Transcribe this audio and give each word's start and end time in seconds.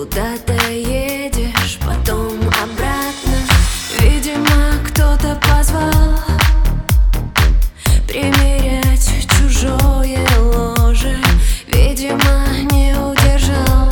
Куда-то 0.00 0.54
едешь, 0.72 1.78
потом 1.84 2.38
обратно. 2.48 3.36
Видимо, 3.98 4.78
кто-то 4.88 5.38
позвал 5.46 5.92
Примерять 8.08 9.10
чужое 9.28 10.26
ложе. 10.38 11.18
Видимо, 11.66 12.48
не 12.72 12.94
удержал. 12.94 13.90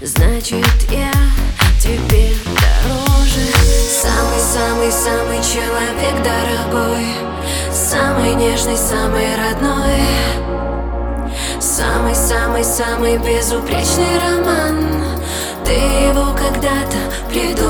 Значит, 0.00 0.64
я 0.90 1.12
тебе 1.78 2.30
дороже. 2.46 3.46
Самый-самый-самый 4.00 5.42
человек 5.42 6.24
дорогой. 6.24 7.04
Самый 7.70 8.34
нежный, 8.34 8.78
самый 8.78 9.36
родной 9.36 10.55
Самый-самый-самый 11.60 13.18
безупречный 13.18 14.18
роман. 14.20 14.76
Ты 15.64 15.72
его 15.72 16.34
когда-то 16.36 16.98
придумал 17.30 17.65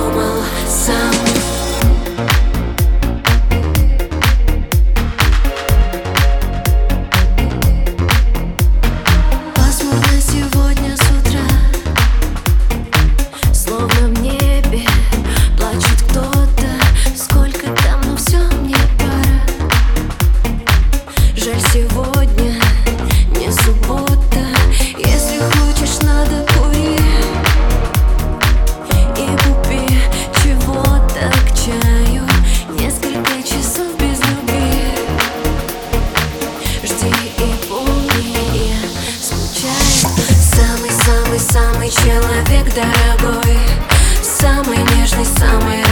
Самый-самый 41.87 41.91
человек 41.91 42.75
дорогой 42.75 43.59
Самый 44.23 44.79
нежный, 44.97 45.25
самый 45.25 45.86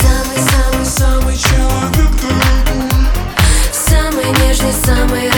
Самый-самый-самый 0.00 1.36
человек 1.36 2.10
Самый 3.72 4.26
нежный, 4.40 4.72
самый 4.84 5.29